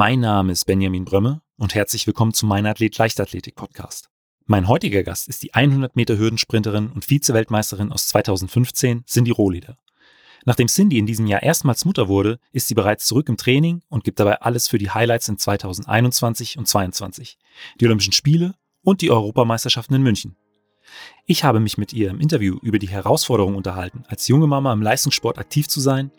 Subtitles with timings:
[0.00, 4.10] Mein Name ist Benjamin Brömme und herzlich willkommen zu meinem Athlet Leichtathletik Podcast.
[4.46, 9.76] Mein heutiger Gast ist die 100 Meter Hürdensprinterin und Vize-Weltmeisterin aus 2015, Cindy Rohleder.
[10.44, 14.04] Nachdem Cindy in diesem Jahr erstmals Mutter wurde, ist sie bereits zurück im Training und
[14.04, 17.36] gibt dabei alles für die Highlights in 2021 und 2022,
[17.80, 18.54] die Olympischen Spiele
[18.84, 20.36] und die Europameisterschaften in München.
[21.26, 24.80] Ich habe mich mit ihr im Interview über die Herausforderungen unterhalten, als junge Mama im
[24.80, 26.12] Leistungssport aktiv zu sein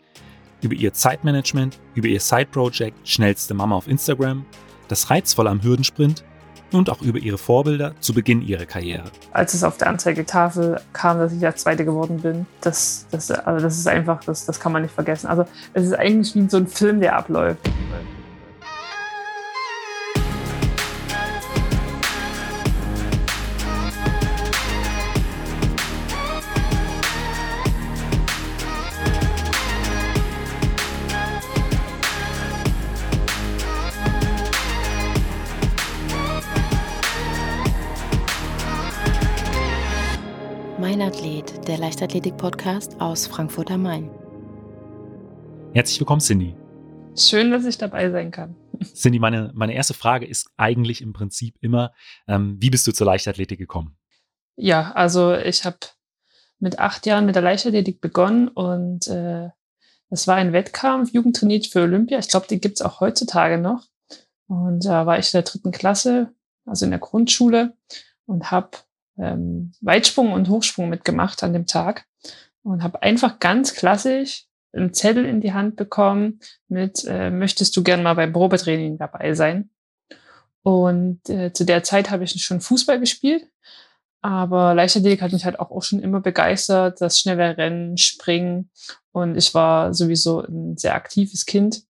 [0.62, 4.44] über ihr Zeitmanagement, über ihr Side-Project Schnellste Mama auf Instagram,
[4.88, 6.24] das Reizvolle am Hürdensprint
[6.72, 9.04] und auch über ihre Vorbilder zu Beginn ihrer Karriere.
[9.32, 13.62] Als es auf der Anzeigetafel kam, dass ich ja Zweite geworden bin, das, das, also
[13.62, 15.26] das ist einfach, das, das kann man nicht vergessen.
[15.26, 17.68] Also es ist eigentlich wie so ein Film, der abläuft.
[40.80, 44.10] Der Leichtathletik-Podcast aus Frankfurt am Main.
[45.74, 46.56] Herzlich willkommen, Cindy.
[47.14, 48.56] Schön, dass ich dabei sein kann.
[48.94, 51.92] Cindy, meine, meine erste Frage ist eigentlich im Prinzip immer,
[52.26, 53.98] ähm, wie bist du zur Leichtathletik gekommen?
[54.56, 55.76] Ja, also ich habe
[56.60, 59.50] mit acht Jahren mit der Leichtathletik begonnen und äh,
[60.08, 62.18] das war ein Wettkampf, Jugend trainiert für Olympia.
[62.18, 63.84] Ich glaube, die gibt es auch heutzutage noch.
[64.48, 66.34] Und da war ich in der dritten Klasse,
[66.64, 67.76] also in der Grundschule
[68.24, 68.70] und habe
[69.20, 72.06] ähm, Weitsprung und Hochsprung mitgemacht an dem Tag
[72.62, 77.82] und habe einfach ganz klassisch einen Zettel in die Hand bekommen mit, äh, möchtest du
[77.82, 79.70] gern mal beim Probetraining dabei sein?
[80.62, 83.46] Und äh, zu der Zeit habe ich schon Fußball gespielt,
[84.20, 88.70] aber Leichtathletik hat mich halt auch, auch schon immer begeistert, das schnelle Rennen, Springen
[89.12, 91.82] und ich war sowieso ein sehr aktives Kind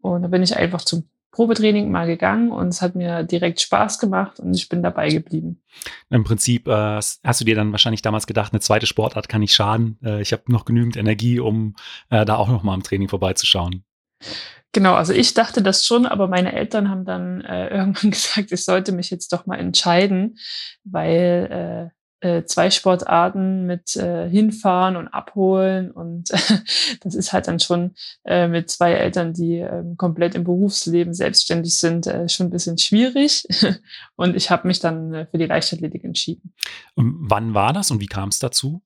[0.00, 3.98] und da bin ich einfach zum Probetraining mal gegangen und es hat mir direkt Spaß
[3.98, 5.62] gemacht und ich bin dabei geblieben.
[6.10, 9.54] Im Prinzip äh, hast du dir dann wahrscheinlich damals gedacht, eine zweite Sportart kann nicht
[9.54, 9.98] schaden.
[10.04, 11.74] Äh, ich habe noch genügend Energie, um
[12.10, 13.82] äh, da auch noch mal im Training vorbeizuschauen.
[14.72, 18.64] Genau, also ich dachte das schon, aber meine Eltern haben dann äh, irgendwann gesagt, ich
[18.64, 20.38] sollte mich jetzt doch mal entscheiden,
[20.84, 21.92] weil
[22.22, 26.30] äh, zwei Sportarten mit äh, hinfahren und abholen und
[27.00, 27.94] das ist halt dann schon
[28.24, 32.78] äh, mit zwei Eltern, die äh, komplett im Berufsleben selbstständig sind, äh, schon ein bisschen
[32.78, 33.44] schwierig
[34.16, 36.54] und ich habe mich dann äh, für die Leichtathletik entschieden.
[36.94, 38.82] Und wann war das und wie kam es dazu?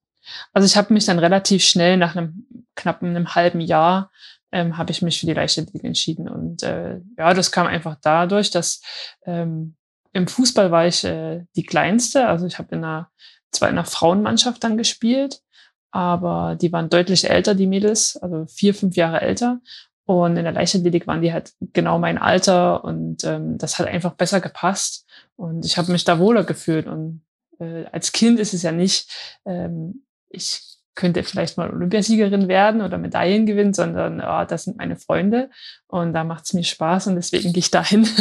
[0.54, 4.10] Also ich habe mich dann relativ schnell nach einem knappen einem halben Jahr
[4.50, 8.50] ähm, habe ich mich für die Leichtathletik entschieden und äh, ja, das kam einfach dadurch,
[8.50, 8.80] dass
[9.26, 9.76] ähm,
[10.16, 12.26] im Fußball war ich äh, die kleinste.
[12.26, 13.10] Also ich habe in einer,
[13.52, 15.42] zwar in einer Frauenmannschaft dann gespielt,
[15.90, 19.60] aber die waren deutlich älter, die Mädels, also vier, fünf Jahre älter.
[20.06, 24.14] Und in der Leichtathletik waren die halt genau mein Alter und ähm, das hat einfach
[24.14, 25.06] besser gepasst.
[25.36, 26.86] Und ich habe mich da wohler gefühlt.
[26.86, 27.22] Und
[27.58, 29.10] äh, als Kind ist es ja nicht,
[29.44, 30.62] ähm, ich
[30.96, 35.50] könnte vielleicht mal Olympiasiegerin werden oder Medaillen gewinnen, sondern oh, das sind meine Freunde
[35.86, 38.08] und da macht es mir Spaß und deswegen gehe ich dahin.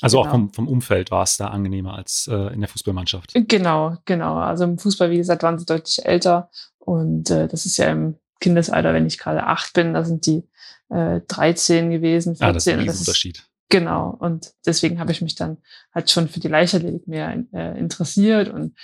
[0.00, 0.28] Also genau.
[0.28, 3.34] auch vom, vom Umfeld war es da angenehmer als äh, in der Fußballmannschaft.
[3.34, 4.34] Genau, genau.
[4.34, 8.16] Also im Fußball, wie gesagt, waren sie deutlich älter und äh, das ist ja im
[8.40, 10.42] Kindesalter, wenn ich gerade acht bin, da sind die
[10.88, 12.48] äh, 13 gewesen, 14.
[12.48, 13.38] Ah, das ist ein Unterschied.
[13.38, 15.56] Ist, Genau, und deswegen habe ich mich dann
[15.94, 18.76] halt schon für die Leichtathletik mehr äh, interessiert und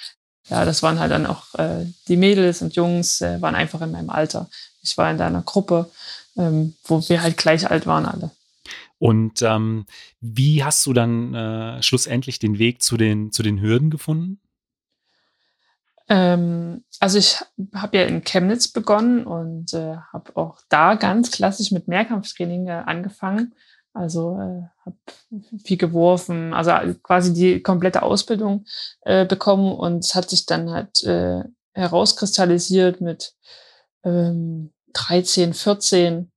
[0.50, 3.90] ja, das waren halt dann auch äh, die Mädels und Jungs, äh, waren einfach in
[3.90, 4.48] meinem Alter.
[4.82, 5.90] Ich war in einer Gruppe,
[6.36, 8.30] ähm, wo wir halt gleich alt waren alle.
[8.98, 9.86] Und ähm,
[10.20, 14.40] wie hast du dann äh, schlussendlich den Weg zu den, zu den Hürden gefunden?
[16.08, 17.36] Ähm, also ich
[17.74, 22.82] habe ja in Chemnitz begonnen und äh, habe auch da ganz klassisch mit Mehrkampftraining äh,
[22.86, 23.54] angefangen.
[23.98, 24.96] Also äh, habe
[25.64, 28.64] viel geworfen, also äh, quasi die komplette Ausbildung
[29.00, 31.42] äh, bekommen und es hat sich dann halt äh,
[31.72, 33.34] herauskristallisiert mit
[34.04, 36.30] ähm, 13, 14,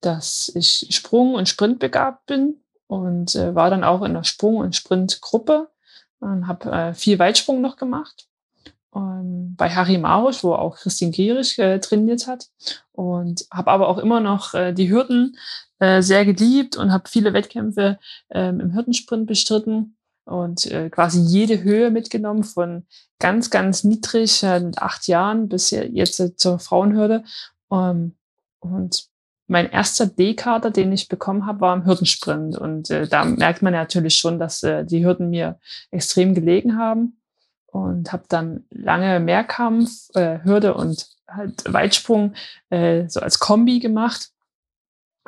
[0.00, 4.58] dass ich Sprung- und Sprint begabt bin und äh, war dann auch in der Sprung-
[4.58, 5.70] und Sprintgruppe
[6.20, 8.28] und habe äh, viel Weitsprung noch gemacht
[8.94, 12.48] ähm, bei Harry Marusch, wo auch Christine Gierich äh, trainiert hat
[12.92, 15.36] und habe aber auch immer noch äh, die Hürden
[15.82, 17.98] äh, sehr geliebt und habe viele Wettkämpfe
[18.30, 22.86] ähm, im Hürdensprint bestritten und äh, quasi jede Höhe mitgenommen von
[23.18, 27.24] ganz, ganz niedrig äh, mit acht Jahren bis jetzt äh, zur Frauenhürde.
[27.72, 28.14] Ähm,
[28.60, 29.06] und
[29.48, 32.56] mein erster D-Kader, den ich bekommen habe, war im Hürdensprint.
[32.56, 35.58] Und äh, da merkt man natürlich schon, dass äh, die Hürden mir
[35.90, 37.18] extrem gelegen haben.
[37.66, 42.34] Und habe dann lange Mehrkampf, äh, Hürde und halt Weitsprung
[42.70, 44.31] äh, so als Kombi gemacht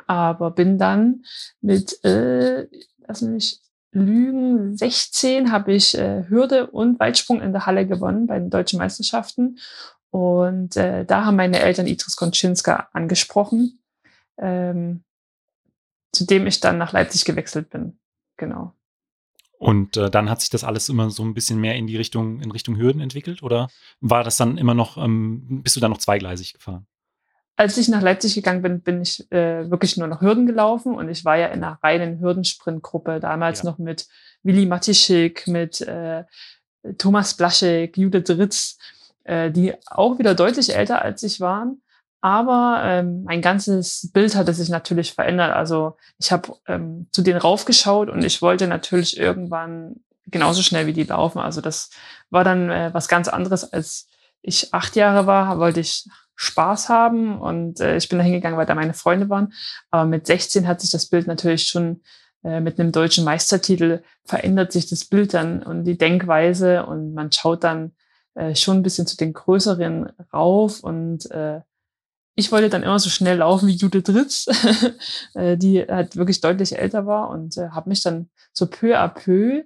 [0.07, 1.23] aber bin dann
[1.61, 2.67] mit, äh,
[3.07, 3.61] lass mich
[3.91, 8.77] lügen, 16 habe ich äh, Hürde und Weitsprung in der Halle gewonnen bei den deutschen
[8.77, 9.57] Meisterschaften.
[10.11, 13.79] Und äh, da haben meine Eltern Idris Konczynska angesprochen,
[14.37, 15.03] ähm,
[16.11, 17.97] zu dem ich dann nach Leipzig gewechselt bin.
[18.37, 18.73] Genau.
[19.57, 22.41] Und äh, dann hat sich das alles immer so ein bisschen mehr in die Richtung,
[22.41, 23.43] in Richtung Hürden entwickelt?
[23.43, 23.69] Oder
[24.01, 26.85] war das dann immer noch, ähm, bist du dann noch zweigleisig gefahren?
[27.57, 31.09] Als ich nach Leipzig gegangen bin, bin ich äh, wirklich nur noch Hürden gelaufen und
[31.09, 33.69] ich war ja in einer reinen Hürdensprintgruppe, damals ja.
[33.69, 34.07] noch mit
[34.43, 36.25] Willi Matischik, mit äh,
[36.97, 38.77] Thomas Blaschek, Judith Ritz,
[39.23, 41.81] äh, die auch wieder deutlich älter als ich waren.
[42.21, 45.53] Aber ähm, mein ganzes Bild hatte sich natürlich verändert.
[45.53, 50.93] Also ich habe ähm, zu denen raufgeschaut und ich wollte natürlich irgendwann genauso schnell wie
[50.93, 51.39] die laufen.
[51.39, 51.91] Also das
[52.31, 54.07] war dann äh, was ganz anderes, als
[54.41, 58.65] ich acht Jahre war, wollte ich Spaß haben und äh, ich bin da hingegangen, weil
[58.65, 59.53] da meine Freunde waren.
[59.91, 62.01] Aber mit 16 hat sich das Bild natürlich schon
[62.43, 67.31] äh, mit einem deutschen Meistertitel verändert sich das Bild dann und die Denkweise und man
[67.31, 67.93] schaut dann
[68.35, 71.61] äh, schon ein bisschen zu den größeren rauf und äh,
[72.35, 74.47] ich wollte dann immer so schnell laufen wie Judith Ritz,
[75.35, 79.07] äh, die halt wirklich deutlich älter war und äh, habe mich dann so peu à
[79.07, 79.63] peu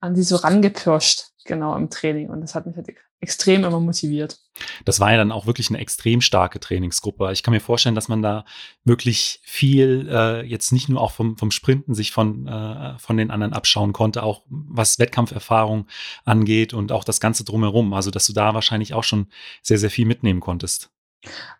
[0.00, 2.30] an die so rangepirscht, genau im Training.
[2.30, 2.88] Und das hat mich halt
[3.22, 4.40] extrem immer motiviert.
[4.84, 7.30] Das war ja dann auch wirklich eine extrem starke Trainingsgruppe.
[7.32, 8.44] Ich kann mir vorstellen, dass man da
[8.84, 13.30] wirklich viel äh, jetzt nicht nur auch vom, vom Sprinten sich von, äh, von den
[13.30, 15.86] anderen abschauen konnte, auch was Wettkampferfahrung
[16.24, 17.94] angeht und auch das Ganze drumherum.
[17.94, 19.28] Also, dass du da wahrscheinlich auch schon
[19.62, 20.90] sehr, sehr viel mitnehmen konntest.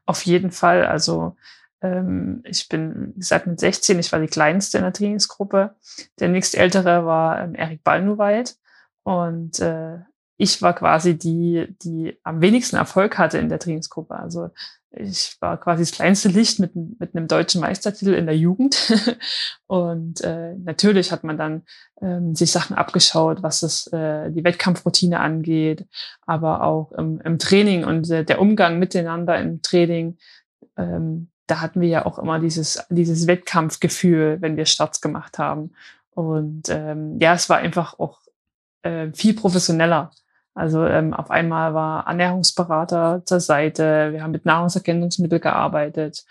[0.05, 0.85] Auf jeden Fall.
[0.85, 1.37] Also
[1.81, 5.76] ähm, ich bin, wie gesagt, mit 16, ich war die kleinste in der Trainingsgruppe.
[6.19, 8.56] Der nächstältere war ähm, Erik Ballnuweit.
[9.05, 9.99] Und äh,
[10.43, 14.17] ich war quasi die, die am wenigsten Erfolg hatte in der Trainingsgruppe.
[14.17, 14.50] Also
[14.91, 18.93] ich war quasi das kleinste Licht mit, mit einem deutschen Meistertitel in der Jugend.
[19.69, 21.62] und äh, natürlich hat man dann
[22.00, 25.87] ähm, sich Sachen abgeschaut, was das, äh, die Wettkampfroutine angeht,
[26.27, 30.19] aber auch im, im Training und äh, der Umgang miteinander im Training.
[30.77, 35.71] Ähm, da hatten wir ja auch immer dieses, dieses Wettkampfgefühl, wenn wir Starts gemacht haben.
[36.11, 38.23] Und ähm, ja, es war einfach auch
[38.83, 40.11] äh, viel professioneller
[40.54, 46.25] also ähm, auf einmal war Ernährungsberater zur Seite, wir haben mit Nahrungsergänzungsmitteln gearbeitet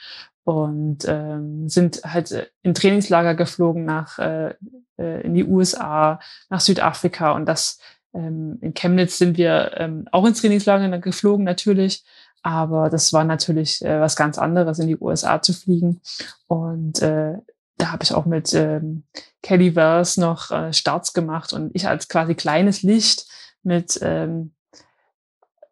[0.44, 4.53] und ähm, sind halt in Trainingslager geflogen nach äh,
[4.97, 6.19] äh, in die USA,
[6.50, 7.79] nach Südafrika und das
[8.13, 12.03] ähm, in Chemnitz sind wir ähm, auch ins Trainingslager geflogen natürlich,
[12.44, 16.01] aber das war natürlich äh, was ganz anderes, in die USA zu fliegen
[16.47, 17.38] und äh,
[17.77, 19.03] da habe ich auch mit ähm,
[19.41, 23.25] Kelly Wells noch äh, Starts gemacht und ich als quasi kleines Licht
[23.63, 24.54] mit ähm,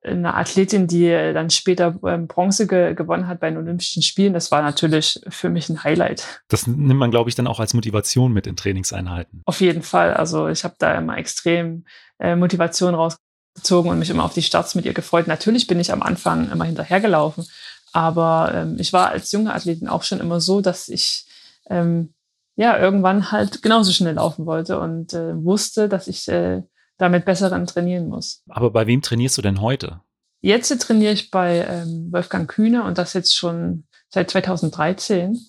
[0.01, 4.33] einer Athletin, die dann später ähm, Bronze ge gewonnen hat bei den Olympischen Spielen.
[4.33, 6.41] Das war natürlich für mich ein Highlight.
[6.47, 9.41] Das nimmt man, glaube ich, dann auch als Motivation mit in Trainingseinheiten.
[9.45, 10.13] Auf jeden Fall.
[10.13, 11.85] Also ich habe da immer extrem
[12.17, 15.27] äh, Motivation rausgezogen und mich immer auf die Starts mit ihr gefreut.
[15.27, 17.45] Natürlich bin ich am Anfang immer hinterhergelaufen,
[17.91, 21.25] aber ähm, ich war als junge Athletin auch schon immer so, dass ich
[21.69, 22.13] ähm,
[22.55, 26.61] ja irgendwann halt genauso schnell laufen wollte und äh, wusste, dass ich äh,
[26.99, 28.43] damit besseren trainieren muss.
[28.49, 30.01] Aber bei wem trainierst du denn heute?
[30.41, 35.39] Jetzt trainiere ich bei ähm, Wolfgang Kühne und das jetzt schon seit 2013.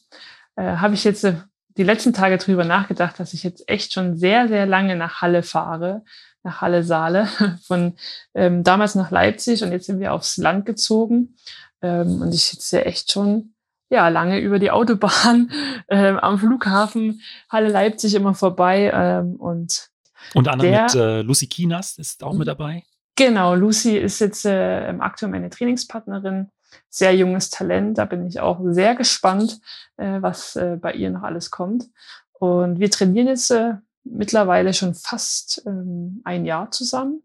[0.56, 1.34] Äh, Habe ich jetzt äh,
[1.76, 5.42] die letzten Tage drüber nachgedacht, dass ich jetzt echt schon sehr, sehr lange nach Halle
[5.42, 6.04] fahre,
[6.42, 7.28] nach Halle Saale,
[7.66, 7.96] von
[8.34, 11.36] ähm, damals nach Leipzig und jetzt sind wir aufs Land gezogen.
[11.82, 13.54] Ähm, und ich sitze echt schon
[13.90, 15.50] ja, lange über die Autobahn
[15.88, 19.90] ähm, am Flughafen Halle Leipzig immer vorbei ähm, und
[20.34, 22.84] unter anderem der, mit äh, Lucy Kinas ist auch mit dabei.
[23.16, 26.50] Genau, Lucy ist jetzt äh, aktuell meine Trainingspartnerin.
[26.88, 29.60] Sehr junges Talent, da bin ich auch sehr gespannt,
[29.96, 31.88] äh, was äh, bei ihr noch alles kommt.
[32.32, 33.74] Und wir trainieren jetzt äh,
[34.04, 37.22] mittlerweile schon fast ähm, ein Jahr zusammen.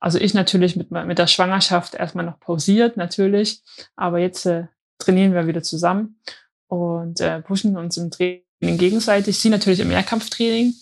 [0.00, 3.62] Also ich natürlich mit, mit der Schwangerschaft erstmal noch pausiert, natürlich.
[3.96, 4.66] Aber jetzt äh,
[4.98, 6.20] trainieren wir wieder zusammen
[6.66, 9.38] und äh, pushen uns im Training gegenseitig.
[9.38, 10.74] Sie natürlich im Mehrkampftraining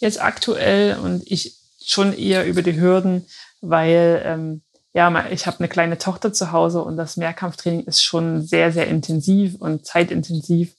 [0.00, 3.26] jetzt aktuell und ich schon eher über die Hürden,
[3.60, 4.62] weil ähm,
[4.94, 8.86] ja, ich habe eine kleine Tochter zu Hause und das Mehrkampftraining ist schon sehr, sehr
[8.86, 10.76] intensiv und zeitintensiv.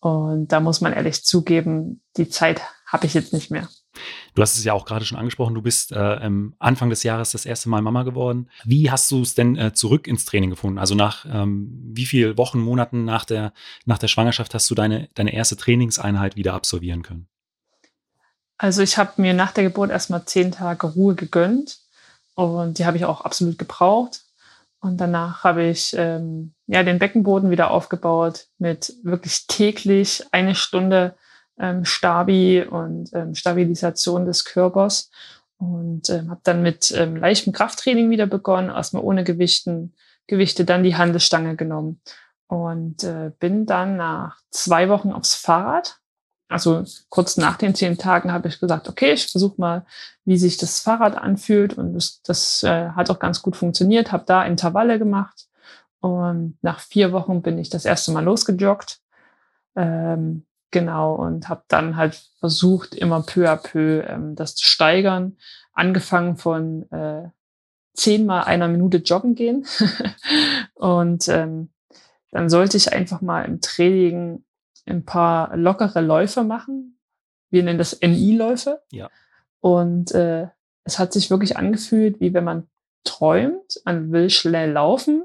[0.00, 3.68] Und da muss man ehrlich zugeben, die Zeit habe ich jetzt nicht mehr.
[4.34, 7.44] Du hast es ja auch gerade schon angesprochen, du bist äh, Anfang des Jahres das
[7.44, 8.48] erste Mal Mama geworden.
[8.64, 10.78] Wie hast du es denn äh, zurück ins Training gefunden?
[10.78, 13.52] Also nach ähm, wie vielen Wochen, Monaten nach der,
[13.86, 17.26] nach der Schwangerschaft hast du deine, deine erste Trainingseinheit wieder absolvieren können?
[18.58, 21.78] Also ich habe mir nach der Geburt erstmal zehn Tage Ruhe gegönnt
[22.34, 24.22] und die habe ich auch absolut gebraucht.
[24.80, 31.16] Und danach habe ich ähm, ja den Beckenboden wieder aufgebaut mit wirklich täglich eine Stunde
[31.58, 35.10] ähm, Stabi und ähm, Stabilisation des Körpers
[35.58, 39.94] und ähm, habe dann mit ähm, leichtem Krafttraining wieder begonnen, erstmal ohne Gewichten,
[40.28, 42.00] Gewichte, dann die Handelstange genommen
[42.46, 45.97] und äh, bin dann nach zwei Wochen aufs Fahrrad.
[46.48, 49.86] Also kurz nach den zehn Tagen habe ich gesagt, okay, ich versuche mal,
[50.24, 54.12] wie sich das Fahrrad anfühlt und das, das äh, hat auch ganz gut funktioniert.
[54.12, 55.46] Habe da Intervalle gemacht
[56.00, 59.00] und nach vier Wochen bin ich das erste Mal losgejoggt.
[59.76, 65.38] Ähm, Genau, und habe dann halt versucht, immer peu à peu ähm, das zu steigern.
[65.72, 67.30] Angefangen von äh,
[67.94, 69.66] zehnmal einer Minute joggen gehen.
[70.74, 71.70] und ähm,
[72.32, 74.44] dann sollte ich einfach mal im Training
[74.88, 76.98] ein paar lockere Läufe machen.
[77.50, 78.82] Wir nennen das NI-Läufe.
[78.90, 79.10] Ja.
[79.60, 80.48] Und äh,
[80.84, 82.68] es hat sich wirklich angefühlt, wie wenn man
[83.04, 85.24] träumt, man will schnell laufen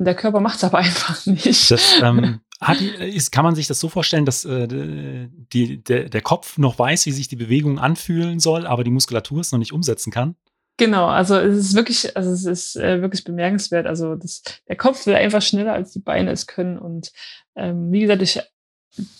[0.00, 1.70] und der Körper macht es aber einfach nicht.
[1.70, 6.22] Das, ähm, hat, ist, kann man sich das so vorstellen, dass äh, die, der, der
[6.22, 9.72] Kopf noch weiß, wie sich die Bewegung anfühlen soll, aber die Muskulatur es noch nicht
[9.72, 10.36] umsetzen kann?
[10.78, 13.86] Genau, also es ist wirklich, also es ist äh, wirklich bemerkenswert.
[13.86, 16.78] Also das, der Kopf will einfach schneller, als die Beine es können.
[16.78, 17.12] Und
[17.54, 18.40] ähm, wie gesagt, ich,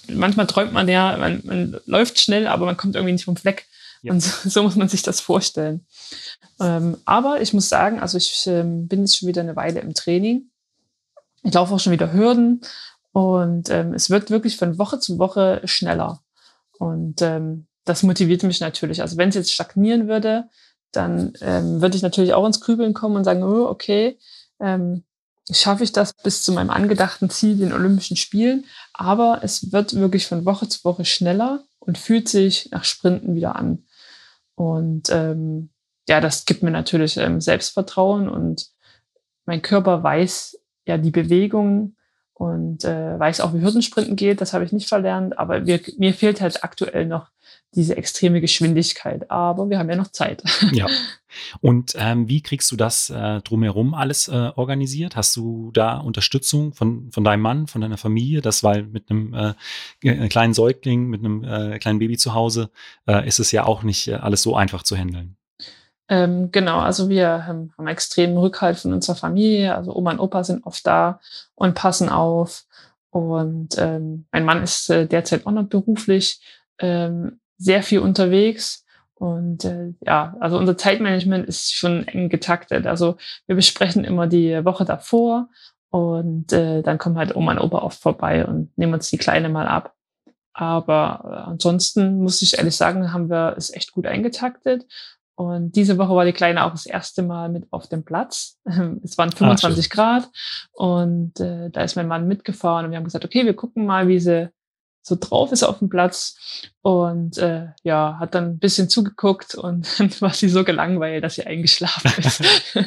[0.08, 3.66] manchmal träumt man ja, man, man läuft schnell, aber man kommt irgendwie nicht vom Fleck.
[4.02, 4.12] Ja.
[4.12, 5.86] Und so, so, muss man sich das vorstellen.
[6.60, 9.94] Ähm, aber ich muss sagen, also ich ähm, bin jetzt schon wieder eine Weile im
[9.94, 10.50] Training.
[11.42, 12.60] Ich laufe auch schon wieder Hürden
[13.12, 16.22] und ähm, es wird wirklich von Woche zu Woche schneller.
[16.78, 19.02] Und ähm, das motiviert mich natürlich.
[19.02, 20.48] Also wenn es jetzt stagnieren würde,
[20.92, 24.18] dann ähm, würde ich natürlich auch ins Grübeln kommen und sagen, oh, okay,
[24.60, 25.04] ähm,
[25.50, 28.64] schaffe ich das bis zu meinem angedachten Ziel, den Olympischen Spielen.
[29.00, 33.56] Aber es wird wirklich von Woche zu Woche schneller und fühlt sich nach Sprinten wieder
[33.56, 33.86] an.
[34.56, 35.70] Und ähm,
[36.06, 38.68] ja, das gibt mir natürlich ähm, Selbstvertrauen und
[39.46, 41.96] mein Körper weiß ja die Bewegungen
[42.34, 44.42] und äh, weiß auch, wie Hürdensprinten geht.
[44.42, 47.30] Das habe ich nicht verlernt, aber wir, mir fehlt halt aktuell noch
[47.74, 49.30] diese extreme Geschwindigkeit.
[49.30, 50.42] Aber wir haben ja noch Zeit.
[50.72, 50.86] Ja.
[51.60, 55.14] Und ähm, wie kriegst du das äh, drumherum alles äh, organisiert?
[55.14, 58.40] Hast du da Unterstützung von, von deinem Mann, von deiner Familie?
[58.40, 59.54] Das, weil mit einem
[60.02, 62.70] äh, kleinen Säugling, mit einem äh, kleinen Baby zu Hause
[63.06, 65.36] äh, ist es ja auch nicht äh, alles so einfach zu handeln.
[66.08, 69.74] Ähm, genau, also wir haben, haben extremen Rückhalt von unserer Familie.
[69.76, 71.20] Also Oma und Opa sind oft da
[71.54, 72.64] und passen auf.
[73.10, 76.40] Und ähm, mein Mann ist äh, derzeit auch noch beruflich
[76.80, 78.84] ähm, sehr viel unterwegs.
[79.14, 82.86] Und äh, ja, also unser Zeitmanagement ist schon eng getaktet.
[82.86, 85.48] Also wir besprechen immer die Woche davor
[85.90, 89.50] und äh, dann kommen halt Oma und Opa oft vorbei und nehmen uns die Kleine
[89.50, 89.94] mal ab.
[90.54, 94.86] Aber äh, ansonsten muss ich ehrlich sagen, haben wir es echt gut eingetaktet.
[95.34, 98.58] Und diese Woche war die Kleine auch das erste Mal mit auf dem Platz.
[99.02, 100.30] Es waren 25 Ach, Grad
[100.72, 104.08] und äh, da ist mein Mann mitgefahren und wir haben gesagt, okay, wir gucken mal,
[104.08, 104.50] wie sie
[105.02, 106.68] so drauf ist auf dem Platz.
[106.82, 111.34] Und äh, ja, hat dann ein bisschen zugeguckt und dann war sie so gelangweilt, dass
[111.36, 112.42] sie eingeschlafen ist.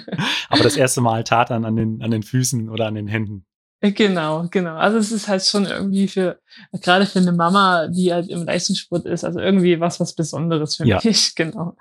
[0.50, 3.46] Aber das erste Mal tat dann an den, an den Füßen oder an den Händen.
[3.92, 4.76] Genau, genau.
[4.76, 6.40] Also es ist halt schon irgendwie für,
[6.72, 10.88] gerade für eine Mama, die halt im Leistungssport ist, also irgendwie was, was Besonderes für
[10.88, 11.02] ja.
[11.04, 11.76] mich, genau.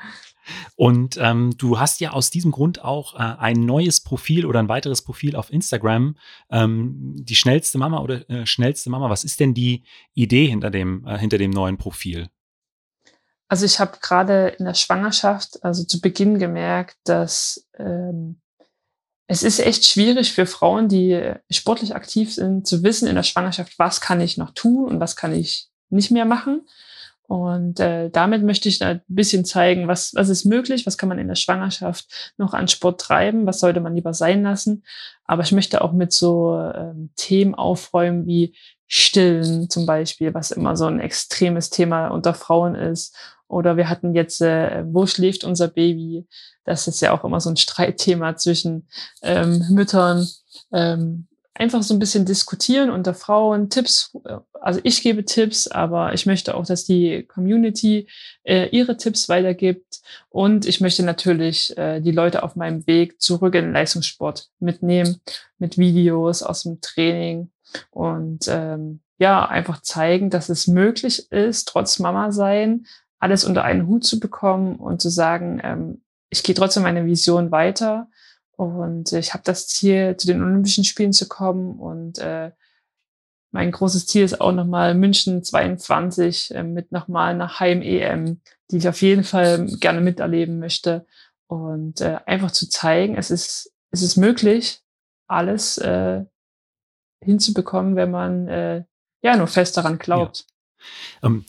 [0.77, 4.69] Und ähm, du hast ja aus diesem Grund auch äh, ein neues Profil oder ein
[4.69, 6.17] weiteres Profil auf Instagram,
[6.51, 9.11] ähm, die schnellste Mama oder äh, schnellste Mama.
[9.11, 9.85] Was ist denn die
[10.15, 12.29] Idee hinter dem, äh, hinter dem neuen Profil?
[13.49, 18.41] Also ich habe gerade in der Schwangerschaft, also zu Beginn gemerkt, dass ähm,
[19.27, 23.79] es ist echt schwierig für Frauen, die sportlich aktiv sind, zu wissen in der Schwangerschaft,
[23.79, 26.67] was kann ich noch tun und was kann ich nicht mehr machen.
[27.29, 31.19] Und äh, damit möchte ich ein bisschen zeigen, was, was ist möglich, was kann man
[31.19, 34.85] in der Schwangerschaft noch an Sport treiben, was sollte man lieber sein lassen.
[35.25, 38.55] Aber ich möchte auch mit so ähm, Themen aufräumen wie
[38.87, 43.17] Stillen zum Beispiel, was immer so ein extremes Thema unter Frauen ist.
[43.49, 46.27] Oder wir hatten jetzt, äh, wo schläft unser Baby?
[46.65, 48.89] Das ist ja auch immer so ein Streitthema zwischen
[49.23, 50.27] ähm, Müttern.
[50.73, 54.17] Ähm, einfach so ein bisschen diskutieren unter Frauen, Tipps,
[54.61, 58.09] also ich gebe Tipps, aber ich möchte auch, dass die Community
[58.45, 60.01] äh, ihre Tipps weitergibt.
[60.31, 65.21] Und ich möchte natürlich äh, die Leute auf meinem Weg zurück in den Leistungssport mitnehmen,
[65.59, 67.51] mit Videos aus dem Training
[67.91, 72.87] und ähm, ja, einfach zeigen, dass es möglich ist, trotz Mama sein,
[73.19, 77.51] alles unter einen Hut zu bekommen und zu sagen, ähm, ich gehe trotzdem meine Vision
[77.51, 78.09] weiter
[78.57, 81.79] und ich habe das Ziel, zu den Olympischen Spielen zu kommen.
[81.79, 82.53] Und äh,
[83.51, 88.41] mein großes Ziel ist auch nochmal München 22 äh, mit nochmal einer Heim-EM,
[88.71, 91.07] die ich auf jeden Fall gerne miterleben möchte.
[91.47, 94.83] Und äh, einfach zu zeigen, es ist es ist möglich,
[95.29, 96.25] alles äh,
[97.23, 98.85] hinzubekommen, wenn man äh,
[99.23, 100.47] ja nur fest daran glaubt.
[101.23, 101.29] Ja.
[101.29, 101.45] Ähm,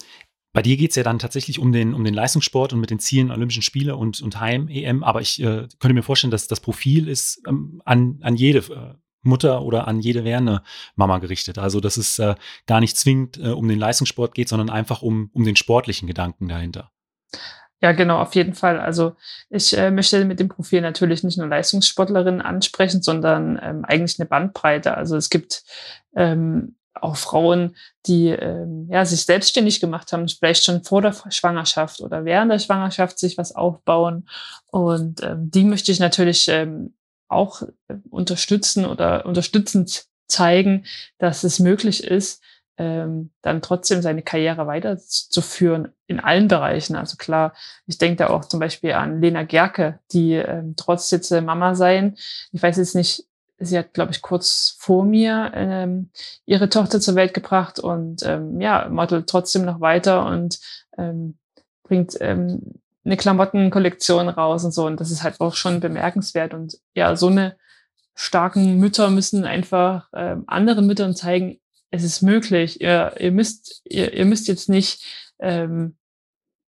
[0.53, 2.99] bei dir geht es ja dann tatsächlich um den, um den Leistungssport und mit den
[2.99, 7.09] Zielen Olympischen Spiele und, und Heim-EM, aber ich äh, könnte mir vorstellen, dass das Profil
[7.09, 8.93] ist ähm, an, an jede äh,
[9.23, 10.61] Mutter oder an jede werdende
[10.95, 11.57] Mama gerichtet.
[11.57, 12.35] Also dass es äh,
[12.67, 16.47] gar nicht zwingend äh, um den Leistungssport geht, sondern einfach um, um den sportlichen Gedanken
[16.47, 16.91] dahinter.
[17.81, 18.79] Ja, genau, auf jeden Fall.
[18.79, 19.15] Also
[19.49, 24.29] ich äh, möchte mit dem Profil natürlich nicht nur Leistungssportlerinnen ansprechen, sondern ähm, eigentlich eine
[24.29, 24.95] Bandbreite.
[24.95, 25.63] Also es gibt
[26.15, 32.01] ähm, auch Frauen, die ähm, ja, sich selbstständig gemacht haben, vielleicht schon vor der Schwangerschaft
[32.01, 34.27] oder während der Schwangerschaft sich was aufbauen.
[34.67, 36.93] Und ähm, die möchte ich natürlich ähm,
[37.27, 40.85] auch äh, unterstützen oder unterstützend zeigen,
[41.17, 42.41] dass es möglich ist,
[42.77, 46.95] ähm, dann trotzdem seine Karriere weiterzuführen in allen Bereichen.
[46.95, 47.53] Also klar,
[47.85, 51.75] ich denke da auch zum Beispiel an Lena Gerke, die ähm, trotz jetzt äh, Mama
[51.75, 52.15] sein,
[52.51, 53.25] ich weiß jetzt nicht,
[53.65, 56.09] sie hat, glaube ich, kurz vor mir ähm,
[56.45, 60.59] ihre Tochter zur Welt gebracht und ähm, ja, modelt trotzdem noch weiter und
[60.97, 61.37] ähm,
[61.83, 62.73] bringt ähm,
[63.05, 64.85] eine Klamottenkollektion raus und so.
[64.85, 66.53] Und das ist halt auch schon bemerkenswert.
[66.53, 67.57] Und ja, so eine
[68.15, 71.59] starken Mütter müssen einfach ähm, anderen Müttern zeigen,
[71.91, 72.81] es ist möglich.
[72.81, 75.05] Ihr, ihr müsst, ihr, ihr müsst jetzt nicht
[75.39, 75.95] ähm,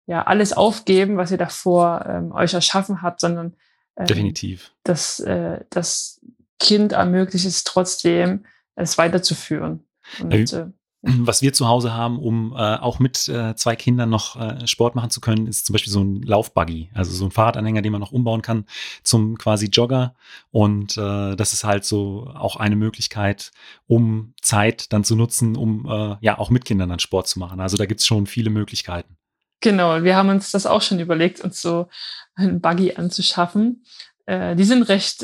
[0.06, 3.54] ja alles aufgeben, was ihr davor ähm, euch erschaffen habt, sondern
[3.96, 4.72] ähm, definitiv.
[4.82, 6.20] Das, äh, das
[6.58, 8.44] Kind ermöglicht es trotzdem,
[8.74, 9.84] es weiterzuführen.
[10.20, 10.66] Und, äh,
[11.02, 14.94] was wir zu Hause haben, um äh, auch mit äh, zwei Kindern noch äh, Sport
[14.94, 18.00] machen zu können, ist zum Beispiel so ein Laufbuggy, also so ein Fahrradanhänger, den man
[18.00, 18.64] noch umbauen kann
[19.02, 20.14] zum quasi Jogger.
[20.50, 23.50] Und äh, das ist halt so auch eine Möglichkeit,
[23.86, 27.60] um Zeit dann zu nutzen, um äh, ja auch mit Kindern dann Sport zu machen.
[27.60, 29.16] Also da gibt's schon viele Möglichkeiten.
[29.60, 31.88] Genau, wir haben uns das auch schon überlegt, uns so
[32.34, 33.84] ein Buggy anzuschaffen.
[34.26, 35.22] Äh, die sind recht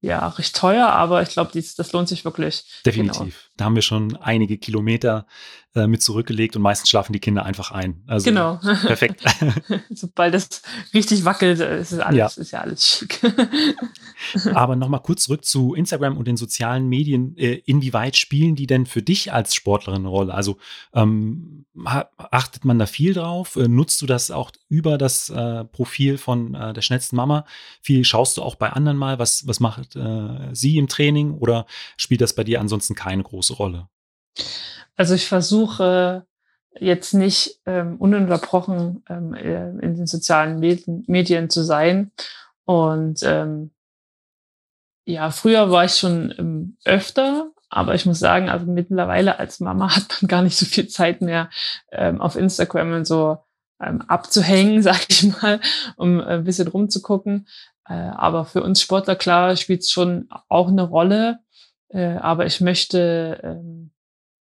[0.00, 2.64] ja, recht teuer, aber ich glaube, das lohnt sich wirklich.
[2.84, 3.18] Definitiv.
[3.18, 3.47] Genau.
[3.58, 5.26] Da haben wir schon einige Kilometer
[5.74, 8.02] äh, mit zurückgelegt und meistens schlafen die Kinder einfach ein.
[8.06, 8.56] Also, genau.
[8.56, 9.22] Perfekt.
[9.90, 10.62] Sobald es
[10.94, 12.26] richtig wackelt, äh, ist, alles, ja.
[12.42, 13.20] ist ja alles schick.
[14.54, 17.36] Aber nochmal kurz zurück zu Instagram und den sozialen Medien.
[17.36, 20.34] Äh, inwieweit spielen die denn für dich als Sportlerin eine Rolle?
[20.34, 20.56] Also
[20.94, 23.56] ähm, achtet man da viel drauf?
[23.56, 27.44] Äh, nutzt du das auch über das äh, Profil von äh, der schnellsten Mama?
[27.82, 29.98] Viel schaust du auch bei anderen mal, was, was macht
[30.52, 31.66] sie im Training oder
[31.96, 33.88] spielt das bei dir ansonsten keine große Rolle?
[34.96, 36.26] Also ich versuche
[36.78, 42.12] jetzt nicht ähm, ununterbrochen ähm, in den sozialen Medien zu sein
[42.64, 43.70] und ähm,
[45.08, 49.96] ja, früher war ich schon ähm, öfter, aber ich muss sagen, also mittlerweile als Mama
[49.96, 51.48] hat man gar nicht so viel Zeit mehr
[51.90, 53.38] ähm, auf Instagram und so
[53.80, 55.60] ähm, abzuhängen, sag ich mal,
[55.96, 57.48] um ein bisschen rumzugucken.
[57.88, 61.38] Äh, aber für uns Sportler, klar, spielt es schon auch eine Rolle.
[61.90, 63.90] Äh, aber ich möchte ähm,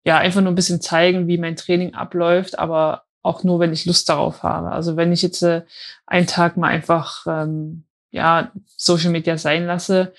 [0.05, 3.87] ja einfach nur ein bisschen zeigen, wie mein Training abläuft, aber auch nur, wenn ich
[3.87, 4.71] Lust darauf habe.
[4.73, 5.63] Also wenn ich jetzt äh,
[6.07, 10.13] einen Tag mal einfach ähm, ja Social Media sein lasse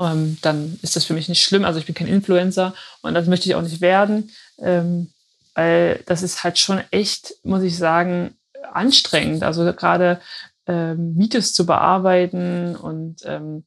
[0.00, 1.64] ähm, dann ist das für mich nicht schlimm.
[1.64, 5.10] Also ich bin kein Influencer und das möchte ich auch nicht werden, ähm,
[5.54, 8.36] weil das ist halt schon echt, muss ich sagen,
[8.72, 9.42] anstrengend.
[9.42, 10.20] Also gerade
[10.66, 13.64] ähm, Videos zu bearbeiten und ähm,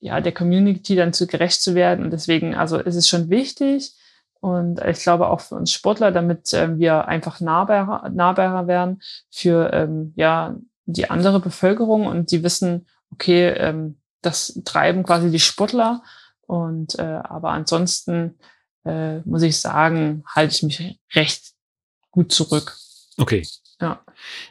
[0.00, 2.04] ja, der Community dann zu gerecht zu werden.
[2.04, 3.94] Und deswegen, also es ist schon wichtig.
[4.40, 9.72] Und ich glaube auch für uns Sportler, damit ähm, wir einfach nahbarer, nahbarer werden für
[9.72, 16.02] ähm, ja die andere Bevölkerung und die wissen, okay, ähm, das treiben quasi die Sportler.
[16.46, 18.38] Und äh, aber ansonsten
[18.84, 21.52] äh, muss ich sagen, halte ich mich recht
[22.10, 22.76] gut zurück.
[23.18, 23.46] Okay.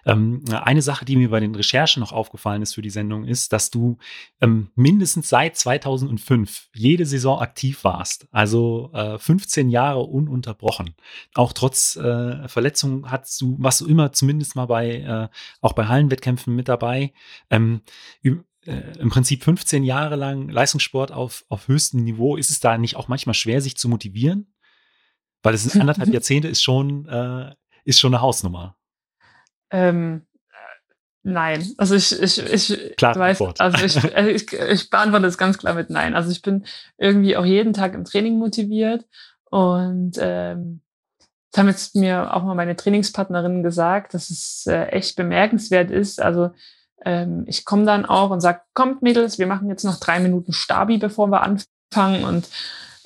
[0.05, 3.53] Ähm, eine Sache, die mir bei den Recherchen noch aufgefallen ist für die Sendung, ist,
[3.53, 3.97] dass du
[4.41, 8.27] ähm, mindestens seit 2005 jede Saison aktiv warst.
[8.31, 10.95] Also äh, 15 Jahre ununterbrochen.
[11.33, 15.27] Auch trotz äh, Verletzungen hast du, warst du immer zumindest mal bei, äh,
[15.61, 17.13] auch bei Hallenwettkämpfen mit dabei.
[17.49, 17.81] Ähm,
[18.67, 22.97] äh, im Prinzip 15 Jahre lang Leistungssport auf, auf höchstem Niveau, ist es da nicht
[22.97, 24.53] auch manchmal schwer, sich zu motivieren?
[25.41, 28.76] Weil es sind anderthalb Jahrzehnte ist schon, äh, ist schon eine Hausnummer.
[29.71, 30.25] Ähm,
[31.23, 31.65] nein.
[31.77, 35.73] Also ich, ich, ich klar, weiß, also ich, äh, ich, ich beantworte es ganz klar
[35.73, 36.15] mit Nein.
[36.15, 36.65] Also ich bin
[36.97, 39.05] irgendwie auch jeden Tag im Training motiviert
[39.49, 40.81] und ähm,
[41.51, 46.21] das haben jetzt mir auch mal meine Trainingspartnerinnen gesagt, dass es äh, echt bemerkenswert ist.
[46.21, 46.51] Also
[47.05, 50.53] ähm, ich komme dann auch und sage, kommt Mädels, wir machen jetzt noch drei Minuten
[50.53, 52.25] Stabi, bevor wir anfangen.
[52.25, 52.49] Und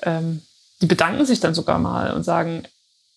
[0.01, 0.41] ähm,
[0.81, 2.63] die bedanken sich dann sogar mal und sagen,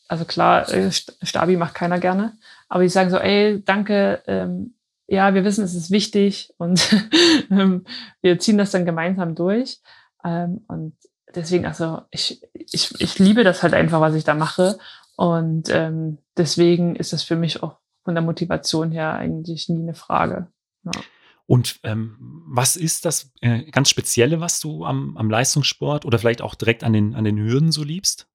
[0.08, 2.36] also klar, äh, Stabi macht keiner gerne,
[2.74, 4.74] aber die sagen so, ey, danke, ähm,
[5.06, 6.92] ja, wir wissen, es ist wichtig und
[7.52, 7.84] ähm,
[8.20, 9.80] wir ziehen das dann gemeinsam durch.
[10.24, 10.96] Ähm, und
[11.32, 14.76] deswegen, also ich, ich, ich liebe das halt einfach, was ich da mache.
[15.14, 19.94] Und ähm, deswegen ist das für mich auch von der Motivation her eigentlich nie eine
[19.94, 20.48] Frage.
[20.82, 21.00] Ja.
[21.46, 26.42] Und ähm, was ist das äh, ganz Spezielle, was du am, am Leistungssport oder vielleicht
[26.42, 28.26] auch direkt an den, an den Hürden so liebst?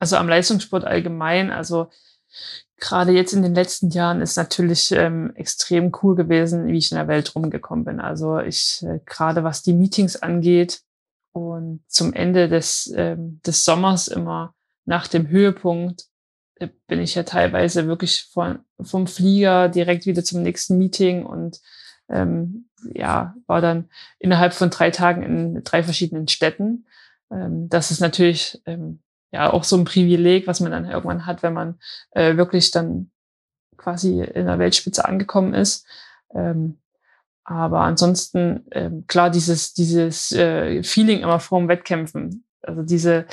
[0.00, 1.88] Also am Leistungssport allgemein, also
[2.82, 6.98] gerade jetzt in den letzten Jahren ist natürlich ähm, extrem cool gewesen, wie ich in
[6.98, 8.00] der Welt rumgekommen bin.
[8.00, 10.82] Also ich, äh, gerade was die Meetings angeht
[11.32, 16.06] und zum Ende des, ähm, des Sommers immer nach dem Höhepunkt
[16.56, 21.60] äh, bin ich ja teilweise wirklich von, vom Flieger direkt wieder zum nächsten Meeting und
[22.08, 26.86] ähm, ja, war dann innerhalb von drei Tagen in drei verschiedenen Städten.
[27.30, 29.00] Ähm, das ist natürlich ähm,
[29.32, 31.78] ja auch so ein Privileg, was man dann irgendwann hat, wenn man
[32.12, 33.10] äh, wirklich dann
[33.76, 35.86] quasi in der Weltspitze angekommen ist.
[36.34, 36.78] Ähm,
[37.44, 43.26] aber ansonsten, ähm, klar, dieses, dieses äh, Feeling immer vorm Wettkämpfen, also diese,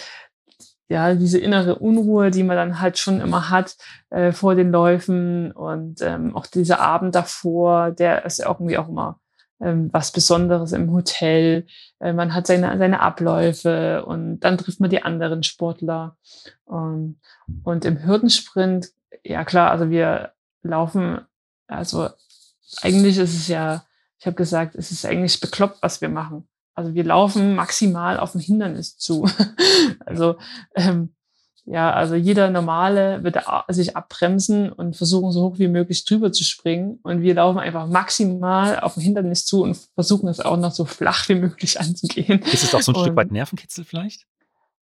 [0.87, 3.77] ja, diese innere Unruhe, die man dann halt schon immer hat
[4.09, 9.19] äh, vor den Läufen und ähm, auch dieser Abend davor, der ist irgendwie auch immer
[9.59, 11.67] was Besonderes im Hotel.
[11.99, 16.17] Äh, man hat seine, seine Abläufe und dann trifft man die anderen Sportler.
[16.69, 17.19] Ähm,
[17.63, 18.89] und im Hürdensprint,
[19.23, 20.31] ja klar, also wir
[20.63, 21.21] laufen,
[21.67, 22.09] also
[22.81, 23.83] eigentlich ist es ja,
[24.17, 26.47] ich habe gesagt, es ist eigentlich bekloppt, was wir machen.
[26.73, 29.29] Also wir laufen maximal auf ein Hindernis zu.
[30.05, 30.37] also
[30.75, 31.13] ähm,
[31.65, 36.43] ja, also jeder Normale wird sich abbremsen und versuchen, so hoch wie möglich drüber zu
[36.43, 36.99] springen.
[37.03, 40.85] Und wir laufen einfach maximal auf ein Hindernis zu und versuchen es auch noch so
[40.85, 42.41] flach wie möglich anzugehen.
[42.41, 44.25] Ist es auch so ein und Stück weit Nervenkitzel vielleicht?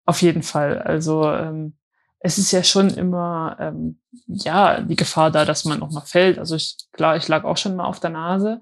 [0.05, 0.81] Auf jeden Fall.
[0.81, 1.75] Also ähm,
[2.21, 6.39] es ist ja schon immer ähm, ja die Gefahr da, dass man auch mal fällt.
[6.39, 8.61] Also ich, klar, ich lag auch schon mal auf der Nase.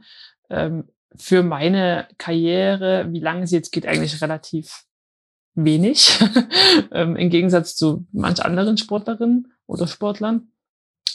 [0.49, 4.85] Ähm, für meine Karriere, wie lange sie jetzt geht, eigentlich relativ
[5.55, 6.21] wenig,
[6.93, 10.49] ähm, im Gegensatz zu manch anderen Sportlerinnen oder Sportlern.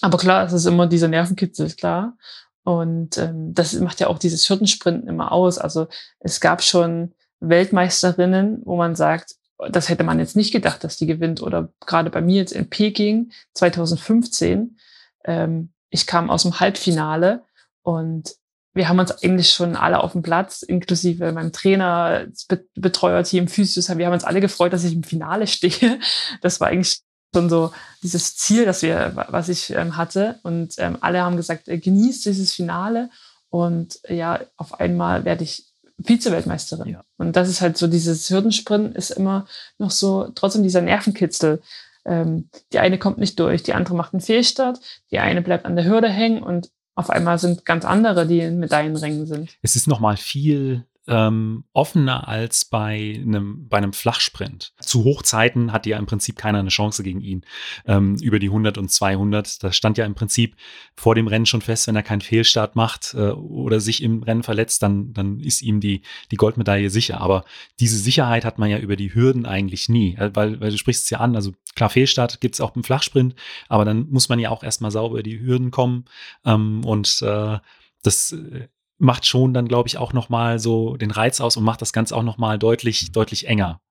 [0.02, 2.18] Aber klar, es ist immer dieser Nervenkitzel, klar.
[2.64, 5.58] Und ähm, das macht ja auch dieses Hürdensprinten immer aus.
[5.58, 5.88] Also
[6.20, 9.36] es gab schon Weltmeisterinnen, wo man sagt,
[9.72, 11.42] das hätte man jetzt nicht gedacht, dass die gewinnt.
[11.42, 14.78] Oder gerade bei mir jetzt in Peking 2015,
[15.26, 17.44] ähm, ich kam aus dem Halbfinale
[17.82, 18.36] und
[18.80, 22.28] wir haben uns eigentlich schon alle auf dem Platz, inklusive meinem Trainer,
[22.76, 26.00] Betreuerteam, Physios, wir haben uns alle gefreut, dass ich im Finale stehe.
[26.42, 27.02] Das war eigentlich
[27.36, 30.40] schon so dieses Ziel, das wir, was ich ähm, hatte.
[30.44, 33.10] Und ähm, alle haben gesagt, äh, genießt dieses Finale.
[33.50, 35.66] Und ja, auf einmal werde ich
[35.98, 36.88] Vize-Weltmeisterin.
[36.88, 37.04] Ja.
[37.18, 39.46] Und das ist halt so, dieses Hürdensprint ist immer
[39.78, 41.62] noch so, trotzdem dieser Nervenkitzel.
[42.06, 44.80] Ähm, die eine kommt nicht durch, die andere macht einen Fehlstart,
[45.12, 48.60] die eine bleibt an der Hürde hängen und auf einmal sind ganz andere, die in
[48.60, 49.58] Medaillenrängen sind.
[49.62, 54.74] Es ist nochmal viel ähm, offener als bei einem, bei einem Flachsprint.
[54.80, 57.46] Zu Hochzeiten hatte ja im Prinzip keiner eine Chance gegen ihn.
[57.86, 60.56] Ähm, über die 100 und 200, da stand ja im Prinzip
[60.96, 64.44] vor dem Rennen schon fest, wenn er keinen Fehlstart macht äh, oder sich im Rennen
[64.44, 67.22] verletzt, dann, dann ist ihm die, die Goldmedaille sicher.
[67.22, 67.44] Aber
[67.80, 71.06] diese Sicherheit hat man ja über die Hürden eigentlich nie, äh, weil, weil du sprichst
[71.06, 73.36] es ja an, also klar, Fehlstart gibt es auch im Flachsprint,
[73.68, 76.06] aber dann muss man ja auch erstmal sauber über die Hürden kommen
[76.46, 77.58] ähm, und äh,
[78.04, 78.68] das äh,
[79.00, 82.16] macht schon dann, glaube ich, auch nochmal so den Reiz aus und macht das Ganze
[82.16, 83.82] auch nochmal deutlich, deutlich enger.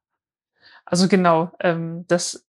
[0.85, 2.47] Also genau, ähm, das,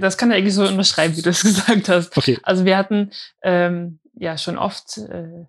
[0.00, 2.16] das kann er eigentlich so unterschreiben, wie du es gesagt hast.
[2.16, 2.38] Okay.
[2.42, 3.10] Also wir hatten
[3.42, 5.44] ähm, ja schon oft äh,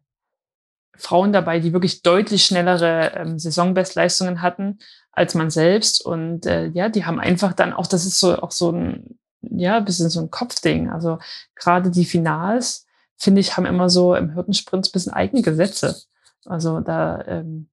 [0.95, 4.79] Frauen dabei, die wirklich deutlich schnellere ähm, Saisonbestleistungen hatten
[5.11, 6.05] als man selbst.
[6.05, 9.79] Und äh, ja, die haben einfach dann auch, das ist so auch so ein, ja,
[9.79, 10.89] bisschen so ein Kopfding.
[10.89, 11.17] Also
[11.55, 12.85] gerade die Finals,
[13.17, 16.01] finde ich, haben immer so im Hürdensprint ein bisschen eigene Gesetze.
[16.45, 17.69] Also da ähm,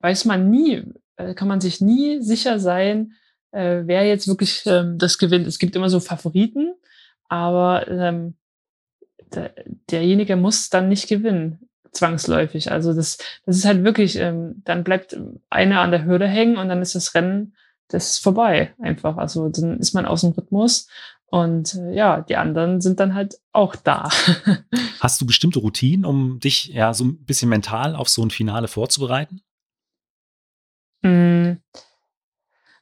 [0.00, 0.84] weiß man nie,
[1.16, 3.12] äh, kann man sich nie sicher sein,
[3.50, 5.46] äh, wer jetzt wirklich ähm, das gewinnt.
[5.46, 6.74] Es gibt immer so Favoriten,
[7.28, 8.34] aber ähm,
[9.34, 9.54] der,
[9.90, 12.70] derjenige muss dann nicht gewinnen, zwangsläufig.
[12.70, 15.16] Also das, das ist halt wirklich, ähm, dann bleibt
[15.50, 17.54] einer an der Hürde hängen und dann ist das Rennen,
[17.88, 19.16] das ist vorbei einfach.
[19.16, 20.88] Also dann ist man aus dem Rhythmus
[21.26, 24.08] und äh, ja, die anderen sind dann halt auch da.
[25.00, 28.68] Hast du bestimmte Routinen, um dich ja so ein bisschen mental auf so ein Finale
[28.68, 29.42] vorzubereiten?
[31.02, 31.52] Mm.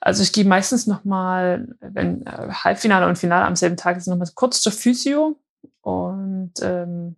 [0.00, 4.08] Also ich gehe meistens noch mal, wenn äh, Halbfinale und Finale am selben Tag ist,
[4.08, 5.38] noch mal kurz zur Physio
[5.80, 7.16] und ähm,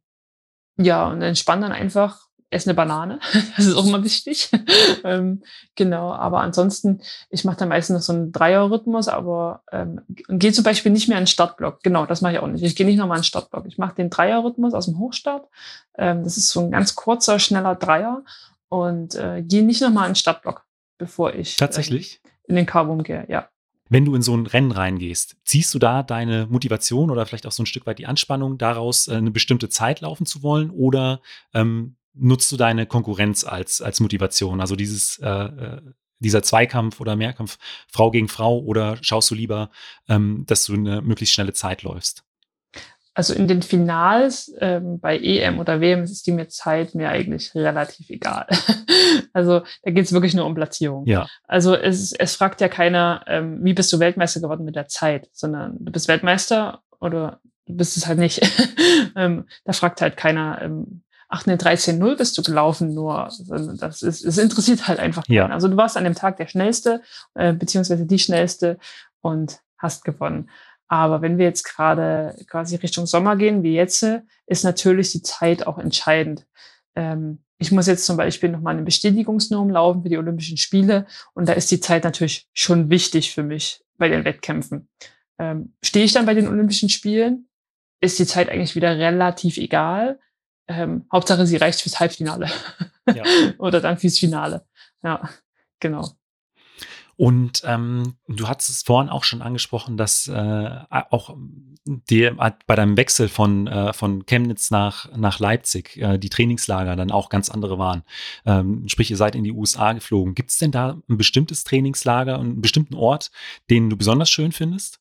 [0.77, 3.19] ja und entspanne dann einfach esse eine Banane.
[3.57, 4.51] Das ist auch immer wichtig.
[5.05, 5.43] ähm,
[5.75, 10.65] genau, aber ansonsten, ich mache dann meistens noch so einen Dreier-Rhythmus, aber ähm, gehe zum
[10.65, 11.83] Beispiel nicht mehr an den Startblock.
[11.83, 12.65] Genau, das mache ich auch nicht.
[12.65, 13.67] Ich gehe nicht nochmal an den Startblock.
[13.67, 15.47] Ich mache den Dreier-Rhythmus aus dem Hochstart.
[15.97, 18.23] Ähm, das ist so ein ganz kurzer, schneller Dreier
[18.69, 20.65] und äh, gehe nicht nochmal an den Startblock,
[20.99, 23.27] bevor ich tatsächlich ähm, in den Carbon gehe.
[23.29, 23.49] Ja.
[23.89, 27.53] Wenn du in so ein Rennen reingehst, ziehst du da deine Motivation oder vielleicht auch
[27.53, 31.21] so ein Stück weit die Anspannung daraus, äh, eine bestimmte Zeit laufen zu wollen oder
[31.53, 34.61] ähm, nutzt du deine Konkurrenz als, als Motivation?
[34.61, 35.81] Also dieses, äh, äh,
[36.19, 39.71] dieser Zweikampf oder Mehrkampf Frau gegen Frau oder schaust du lieber,
[40.09, 42.25] ähm, dass du eine möglichst schnelle Zeit läufst?
[43.17, 47.55] Also in den Finals ähm, bei EM oder WM ist die mir Zeit mir eigentlich
[47.55, 48.49] relativ egal.
[49.33, 51.07] also da geht es wirklich nur um Platzierung.
[51.07, 51.29] Ja.
[51.47, 55.29] Also es, es fragt ja keiner, ähm, wie bist du Weltmeister geworden mit der Zeit,
[55.33, 58.41] sondern du bist Weltmeister oder du bist es halt nicht.
[59.17, 63.29] ähm, da fragt halt keiner, ähm, ach ne, 13-0 bist du gelaufen nur.
[63.79, 65.37] Das ist, es interessiert halt einfach keinen.
[65.37, 65.47] Ja.
[65.49, 67.03] Also du warst an dem Tag der Schnellste,
[67.35, 68.79] äh, beziehungsweise die Schnellste
[69.21, 70.51] und hast gewonnen.
[70.89, 74.07] Aber wenn wir jetzt gerade quasi Richtung Sommer gehen, wie jetzt,
[74.47, 76.47] ist natürlich die Zeit auch entscheidend.
[76.95, 81.49] Ähm, ich muss jetzt zum Beispiel nochmal eine Bestätigungsnorm laufen für die Olympischen Spiele und
[81.49, 84.89] da ist die Zeit natürlich schon wichtig für mich bei den Wettkämpfen.
[85.39, 87.49] Ähm, stehe ich dann bei den Olympischen Spielen,
[88.01, 90.21] ist die Zeit eigentlich wieder relativ egal.
[90.67, 92.51] Ähm, Hauptsache, sie reicht fürs Halbfinale
[93.15, 93.23] ja.
[93.59, 94.67] oder dann fürs Finale.
[95.03, 95.29] Ja,
[95.81, 96.17] genau.
[97.17, 101.37] Und ähm, du hattest es vorhin auch schon angesprochen, dass äh, auch
[101.85, 107.13] dir bei deinem Wechsel von, äh, von Chemnitz nach, nach Leipzig äh, die Trainingslager dann
[107.13, 108.03] auch ganz andere waren.
[108.47, 110.35] Ähm, sprich, ihr seid in die USA geflogen.
[110.35, 113.31] Gibt es denn da ein bestimmtes Trainingslager und einen bestimmten Ort,
[113.71, 114.99] den du besonders schön findest?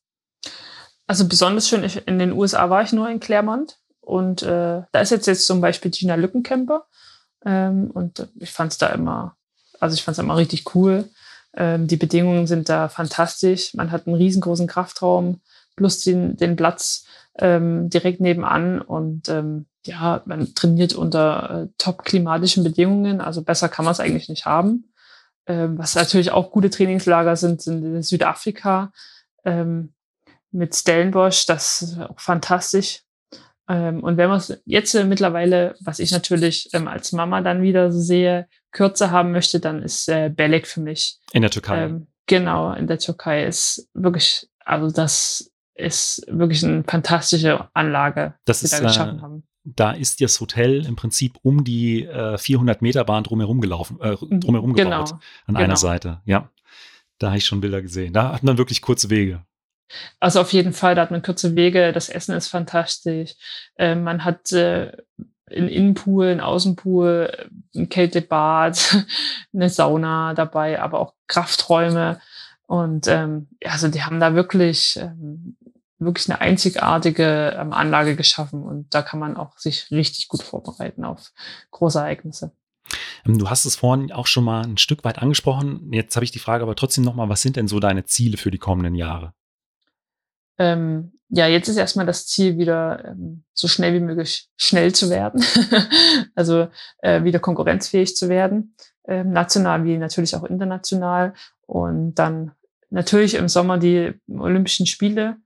[1.06, 5.10] Also besonders schön, in den USA war ich nur in Claremont und äh, da ist
[5.10, 6.86] jetzt, jetzt zum Beispiel Gina Lückenkemper
[7.44, 9.36] ähm, und ich fand es da immer,
[9.80, 11.08] also ich fand es immer richtig cool.
[11.56, 13.74] Ähm, die Bedingungen sind da fantastisch.
[13.74, 15.40] Man hat einen riesengroßen Kraftraum
[15.76, 17.06] plus den, den Platz
[17.38, 23.20] ähm, direkt nebenan und ähm, ja, man trainiert unter äh, top klimatischen Bedingungen.
[23.20, 24.92] Also besser kann man es eigentlich nicht haben.
[25.46, 28.92] Ähm, was natürlich auch gute Trainingslager sind, sind in Südafrika
[29.44, 29.92] ähm,
[30.50, 31.46] mit Stellenbosch.
[31.46, 33.02] Das ist auch fantastisch.
[33.68, 37.62] Ähm, und wenn man es jetzt äh, mittlerweile, was ich natürlich ähm, als Mama dann
[37.62, 41.18] wieder so sehe, kürzer haben möchte, dann ist äh, Belek für mich.
[41.32, 41.84] In der Türkei.
[41.84, 48.60] Ähm, genau, in der Türkei ist wirklich, also das ist wirklich eine fantastische Anlage, das
[48.60, 49.42] die ist, da geschaffen äh, haben.
[49.64, 54.14] Da ist das Hotel im Prinzip um die äh, 400 Meter Bahn drumherum gelaufen, äh,
[54.16, 55.12] drumherum genau, gebaut
[55.46, 55.60] an genau.
[55.60, 56.20] einer Seite.
[56.26, 56.50] Ja,
[57.18, 58.12] da habe ich schon Bilder gesehen.
[58.12, 59.42] Da hat man wirklich kurze Wege.
[60.20, 63.34] Also auf jeden Fall, da hat man kurze Wege, das Essen ist fantastisch.
[63.76, 64.92] Äh, man hat äh,
[65.50, 69.04] einen Innenpool, einen Außenpool, ein Kältebad,
[69.54, 72.20] eine Sauna dabei, aber auch Krafträume.
[72.66, 75.56] Und ähm, also die haben da wirklich, ähm,
[75.98, 81.04] wirklich eine einzigartige ähm, Anlage geschaffen und da kann man auch sich richtig gut vorbereiten
[81.04, 81.32] auf
[81.70, 82.52] große Ereignisse.
[83.26, 85.92] Ähm, du hast es vorhin auch schon mal ein Stück weit angesprochen.
[85.92, 88.50] Jetzt habe ich die Frage aber trotzdem nochmal, was sind denn so deine Ziele für
[88.50, 89.34] die kommenden Jahre?
[90.58, 95.10] Ähm, ja, jetzt ist erstmal das Ziel, wieder ähm, so schnell wie möglich schnell zu
[95.10, 95.44] werden.
[96.34, 98.76] also äh, wieder konkurrenzfähig zu werden,
[99.08, 101.34] ähm, national wie natürlich auch international.
[101.66, 102.52] Und dann
[102.90, 105.36] natürlich im Sommer die Olympischen Spiele.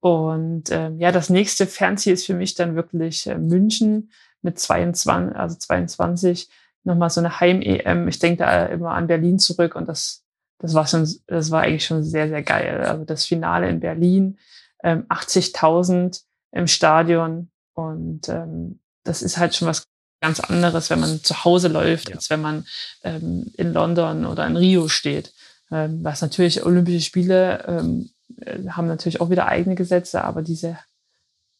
[0.00, 4.10] Und ähm, ja, das nächste Fernziel ist für mich dann wirklich äh, München
[4.42, 6.50] mit 22, also 22,
[6.84, 8.08] nochmal so eine Heim-EM.
[8.08, 10.24] Ich denke da immer an Berlin zurück und das
[10.60, 12.82] das war schon, das war eigentlich schon sehr, sehr geil.
[12.84, 14.38] Also das Finale in Berlin,
[14.82, 19.84] ähm, 80.000 im Stadion und ähm, das ist halt schon was
[20.20, 22.16] ganz anderes, wenn man zu Hause läuft, ja.
[22.16, 22.66] als wenn man
[23.02, 25.32] ähm, in London oder in Rio steht.
[25.70, 30.78] Ähm, was natürlich Olympische Spiele ähm, äh, haben natürlich auch wieder eigene Gesetze, aber diese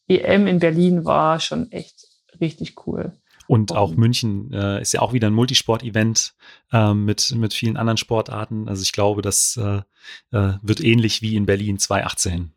[0.09, 2.07] EM in Berlin war schon echt
[2.41, 3.13] richtig cool.
[3.51, 6.35] Und auch München äh, ist ja auch wieder ein Multisport-Event
[6.73, 8.69] äh, mit, mit vielen anderen Sportarten.
[8.69, 9.81] Also ich glaube, das äh,
[10.31, 12.53] äh wird ähnlich wie in Berlin 2018.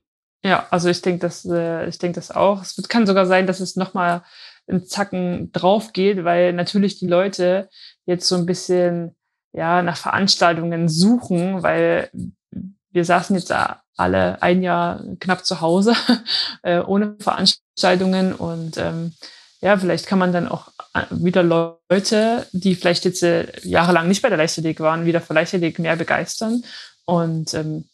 [0.45, 2.61] Ja, also ich denke das, äh, ich denke das auch.
[2.61, 4.21] Es wird, kann sogar sein, dass es nochmal
[4.67, 7.69] einen Zacken drauf geht, weil natürlich die Leute
[8.05, 9.15] jetzt so ein bisschen
[9.51, 12.11] ja nach Veranstaltungen suchen, weil
[12.91, 13.51] wir saßen jetzt
[13.97, 15.95] alle ein Jahr knapp zu Hause
[16.61, 19.13] äh, ohne Veranstaltungen und ähm,
[19.63, 20.72] ja, vielleicht kann man dann auch
[21.09, 25.79] wieder Leute, die vielleicht jetzt äh, jahrelang nicht bei der Leichtathletik waren, wieder für Leichtathletik
[25.79, 26.63] mehr begeistern.
[27.05, 27.85] Und ähm,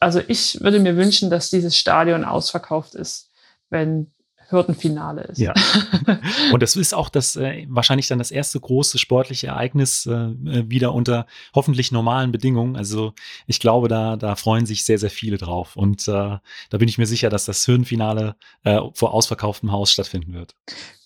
[0.00, 3.30] also ich würde mir wünschen, dass dieses Stadion ausverkauft ist,
[3.70, 4.13] wenn
[4.48, 5.38] Hürdenfinale ist.
[5.38, 5.54] Ja.
[6.52, 10.34] Und das ist auch das äh, wahrscheinlich dann das erste große sportliche Ereignis äh,
[10.68, 12.76] wieder unter hoffentlich normalen Bedingungen.
[12.76, 13.14] Also
[13.46, 15.76] ich glaube, da, da freuen sich sehr, sehr viele drauf.
[15.76, 20.34] Und äh, da bin ich mir sicher, dass das Hürdenfinale äh, vor ausverkauftem Haus stattfinden
[20.34, 20.54] wird.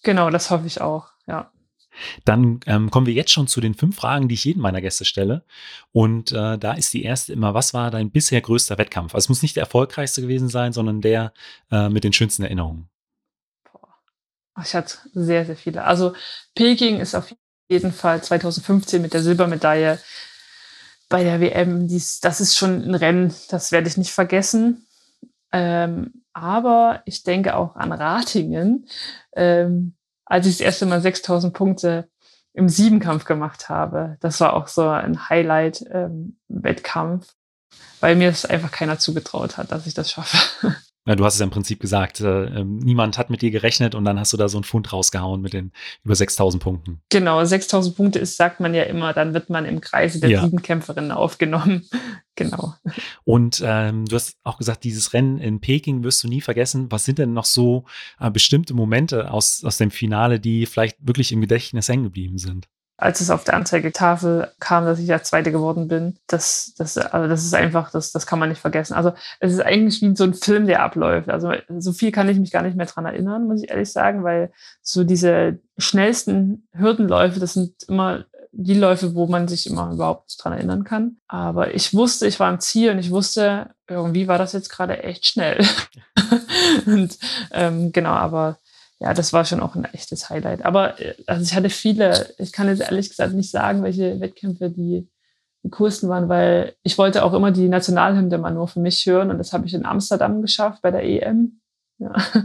[0.02, 1.50] Genau, das hoffe ich auch, ja.
[2.24, 5.04] Dann ähm, kommen wir jetzt schon zu den fünf Fragen, die ich jedem meiner Gäste
[5.04, 5.44] stelle.
[5.92, 9.14] Und äh, da ist die erste immer, was war dein bisher größter Wettkampf?
[9.14, 11.32] Also es muss nicht der erfolgreichste gewesen sein, sondern der
[11.70, 12.88] äh, mit den schönsten Erinnerungen.
[14.62, 15.84] Ich hatte sehr, sehr viele.
[15.84, 16.14] Also
[16.54, 17.34] Peking ist auf
[17.68, 19.98] jeden Fall 2015 mit der Silbermedaille
[21.08, 21.88] bei der WM.
[21.88, 24.86] Dies, das ist schon ein Rennen, das werde ich nicht vergessen.
[25.52, 28.86] Ähm, aber ich denke auch an Ratingen,
[29.34, 29.94] ähm,
[30.24, 32.08] als ich das erste Mal 6000 Punkte
[32.52, 34.16] im Siebenkampf gemacht habe.
[34.20, 39.86] Das war auch so ein Highlight-Wettkampf, ähm, weil mir es einfach keiner zugetraut hat, dass
[39.86, 40.76] ich das schaffe.
[41.08, 43.94] Ja, du hast es ja im Prinzip gesagt, äh, ähm, niemand hat mit dir gerechnet
[43.94, 45.72] und dann hast du da so einen Fund rausgehauen mit den
[46.04, 47.00] über 6000 Punkten.
[47.08, 50.42] Genau, 6000 Punkte ist, sagt man ja immer, dann wird man im Kreise der ja.
[50.42, 51.88] Siebenkämpferinnen aufgenommen.
[52.36, 52.74] genau.
[53.24, 56.92] Und ähm, du hast auch gesagt, dieses Rennen in Peking wirst du nie vergessen.
[56.92, 57.86] Was sind denn noch so
[58.20, 62.68] äh, bestimmte Momente aus, aus dem Finale, die vielleicht wirklich im Gedächtnis hängen geblieben sind?
[63.00, 66.18] Als es auf der Anzeigetafel kam, dass ich ja Zweite geworden bin.
[66.26, 68.94] Das, das, also das ist einfach, das, das kann man nicht vergessen.
[68.94, 71.30] Also es ist eigentlich wie so ein Film, der abläuft.
[71.30, 74.24] Also so viel kann ich mich gar nicht mehr dran erinnern, muss ich ehrlich sagen,
[74.24, 74.50] weil
[74.82, 80.54] so diese schnellsten Hürdenläufe, das sind immer die Läufe, wo man sich immer überhaupt dran
[80.54, 81.18] erinnern kann.
[81.28, 85.04] Aber ich wusste, ich war am Ziel und ich wusste, irgendwie war das jetzt gerade
[85.04, 85.64] echt schnell.
[86.86, 87.16] und
[87.52, 88.58] ähm, genau, aber
[89.00, 90.64] ja, das war schon auch ein echtes Highlight.
[90.64, 94.70] Aber äh, also ich hatte viele, ich kann jetzt ehrlich gesagt nicht sagen, welche Wettkämpfe
[94.70, 95.08] die,
[95.62, 99.30] die coolsten waren, weil ich wollte auch immer die Nationalhymne mal nur für mich hören
[99.30, 101.60] und das habe ich in Amsterdam geschafft bei der EM.
[101.98, 102.44] Ja, das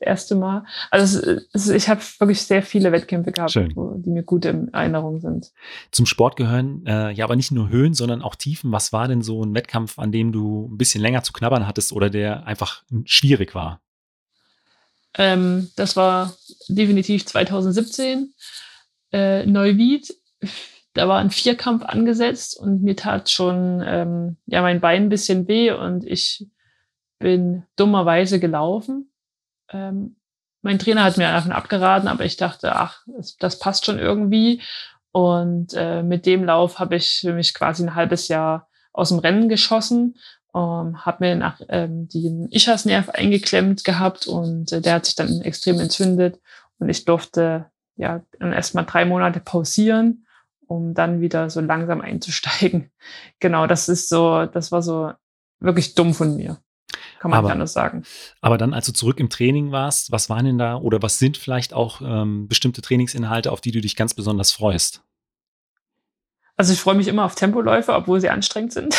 [0.00, 0.64] erste Mal.
[0.90, 4.72] Also es, es, ich habe wirklich sehr viele Wettkämpfe gehabt, wo, die mir gut in
[4.72, 5.52] Erinnerung sind.
[5.90, 8.72] Zum Sport gehören äh, ja aber nicht nur Höhen, sondern auch Tiefen.
[8.72, 11.92] Was war denn so ein Wettkampf, an dem du ein bisschen länger zu knabbern hattest
[11.92, 13.80] oder der einfach schwierig war?
[15.18, 16.34] Ähm, das war
[16.68, 18.32] definitiv 2017.
[19.12, 20.14] Äh, Neuwied,
[20.94, 25.48] da war ein Vierkampf angesetzt und mir tat schon ähm, ja mein Bein ein bisschen
[25.48, 26.46] weh und ich
[27.18, 29.12] bin dummerweise gelaufen.
[29.70, 30.16] Ähm,
[30.62, 34.62] mein Trainer hat mir davon abgeraten, aber ich dachte, ach, das, das passt schon irgendwie.
[35.10, 39.48] Und äh, mit dem Lauf habe ich mich quasi ein halbes Jahr aus dem Rennen
[39.48, 40.16] geschossen
[40.54, 45.40] ähm, habe mir nach ähm, den Ischiasnerv eingeklemmt gehabt und äh, der hat sich dann
[45.40, 46.40] extrem entzündet
[46.78, 50.26] und ich durfte ja erstmal drei Monate pausieren,
[50.66, 52.90] um dann wieder so langsam einzusteigen.
[53.40, 55.12] Genau, das ist so, das war so
[55.58, 56.58] wirklich dumm von mir.
[57.18, 58.04] Kann man aber, nicht anders sagen.
[58.40, 61.36] Aber dann, als du zurück im Training warst, was waren denn da oder was sind
[61.36, 65.02] vielleicht auch ähm, bestimmte Trainingsinhalte, auf die du dich ganz besonders freust?
[66.56, 68.94] Also ich freue mich immer auf Tempoläufe, obwohl sie anstrengend sind.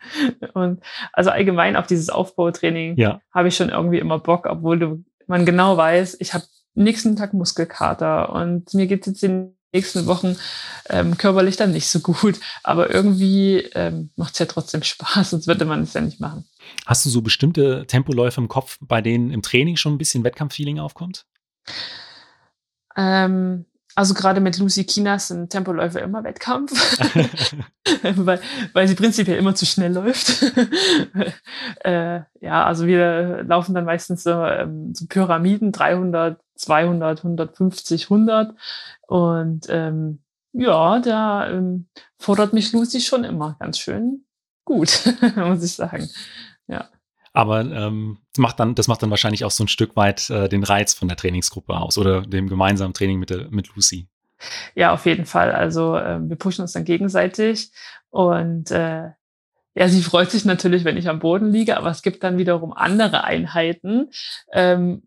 [0.54, 0.82] und
[1.12, 3.20] also allgemein auf dieses Aufbautraining ja.
[3.32, 7.34] habe ich schon irgendwie immer Bock, obwohl du, man genau weiß, ich habe nächsten Tag
[7.34, 10.36] Muskelkater und mir geht es jetzt in den nächsten Wochen
[10.88, 12.40] ähm, körperlich dann nicht so gut.
[12.62, 16.44] Aber irgendwie ähm, macht es ja trotzdem Spaß, sonst würde man es ja nicht machen.
[16.86, 20.78] Hast du so bestimmte Tempoläufe im Kopf, bei denen im Training schon ein bisschen Wettkampffeeling
[20.78, 21.26] aufkommt?
[22.96, 23.66] Ähm,
[23.98, 26.70] also gerade mit Lucy Kinas sind Tempoläufe immer Wettkampf,
[28.14, 28.40] weil,
[28.72, 30.40] weil sie prinzipiell immer zu schnell läuft.
[31.84, 38.54] äh, ja, also wir laufen dann meistens so, ähm, so Pyramiden, 300, 200, 150, 100.
[39.08, 40.20] Und ähm,
[40.52, 41.88] ja, da ähm,
[42.20, 44.24] fordert mich Lucy schon immer ganz schön
[44.64, 46.08] gut, muss ich sagen.
[46.68, 46.88] Ja.
[47.32, 50.48] Aber ähm, das, macht dann, das macht dann wahrscheinlich auch so ein Stück weit äh,
[50.48, 54.08] den Reiz von der Trainingsgruppe aus oder dem gemeinsamen Training mit, mit Lucy.
[54.74, 55.52] Ja, auf jeden Fall.
[55.52, 57.70] Also äh, wir pushen uns dann gegenseitig
[58.10, 59.10] und äh,
[59.74, 62.72] ja, sie freut sich natürlich, wenn ich am Boden liege, aber es gibt dann wiederum
[62.72, 64.10] andere Einheiten,
[64.52, 65.02] ähm,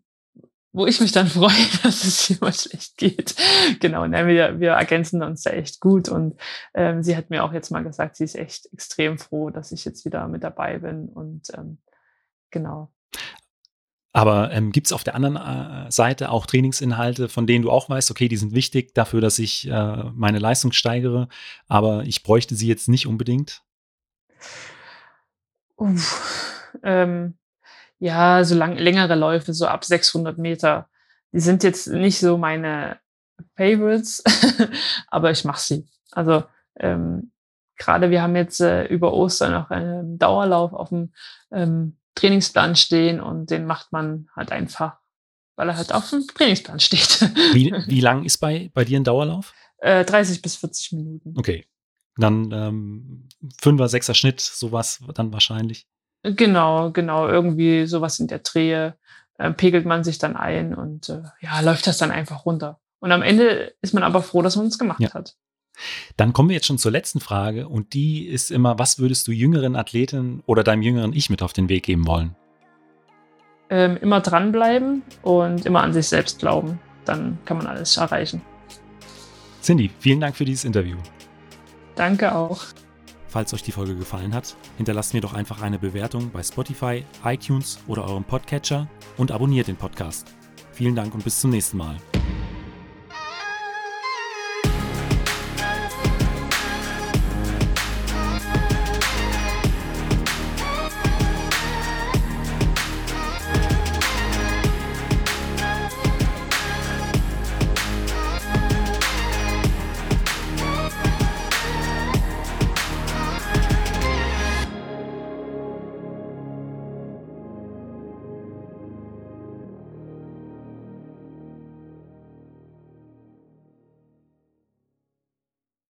[0.72, 3.34] wo ich mich dann freue, dass es mal schlecht geht.
[3.80, 6.40] Genau, ne, wir, wir ergänzen uns da echt gut und
[6.74, 9.84] ähm, sie hat mir auch jetzt mal gesagt, sie ist echt extrem froh, dass ich
[9.84, 11.78] jetzt wieder mit dabei bin und ähm,
[12.52, 12.92] Genau.
[14.12, 17.88] Aber ähm, gibt es auf der anderen äh, Seite auch Trainingsinhalte, von denen du auch
[17.88, 21.28] weißt, okay, die sind wichtig dafür, dass ich äh, meine Leistung steigere,
[21.66, 23.62] aber ich bräuchte sie jetzt nicht unbedingt?
[25.76, 27.38] Uff, ähm,
[27.98, 30.90] ja, so lang, längere Läufe, so ab 600 Meter,
[31.32, 32.98] die sind jetzt nicht so meine
[33.56, 34.22] Favorites,
[35.08, 35.86] aber ich mache sie.
[36.10, 36.44] Also
[36.78, 37.32] ähm,
[37.78, 41.14] gerade wir haben jetzt äh, über Ostern noch einen Dauerlauf auf dem
[41.50, 45.02] ähm, Trainingsplan stehen und den macht man halt einfach
[45.56, 47.20] weil er halt auf dem Trainingsplan steht.
[47.52, 49.54] Wie, wie lang ist bei, bei dir ein Dauerlauf?
[49.78, 51.34] Äh, 30 bis 40 Minuten.
[51.36, 51.66] Okay.
[52.16, 53.28] Dann ähm,
[53.60, 55.86] Fünfer, Sechser Schnitt, sowas dann wahrscheinlich.
[56.22, 58.96] Genau, genau, irgendwie sowas in der Drehe
[59.38, 62.80] äh, pegelt man sich dann ein und äh, ja, läuft das dann einfach runter.
[63.00, 65.12] Und am Ende ist man aber froh, dass man es gemacht ja.
[65.14, 65.36] hat.
[66.16, 69.32] Dann kommen wir jetzt schon zur letzten Frage und die ist immer, was würdest du
[69.32, 72.36] jüngeren Athleten oder deinem jüngeren Ich mit auf den Weg geben wollen?
[73.70, 76.78] Ähm, immer dranbleiben und immer an sich selbst glauben.
[77.04, 78.42] Dann kann man alles erreichen.
[79.62, 80.98] Cindy, vielen Dank für dieses Interview.
[81.94, 82.62] Danke auch.
[83.28, 87.78] Falls euch die Folge gefallen hat, hinterlasst mir doch einfach eine Bewertung bei Spotify, iTunes
[87.86, 90.26] oder eurem Podcatcher und abonniert den Podcast.
[90.72, 91.96] Vielen Dank und bis zum nächsten Mal.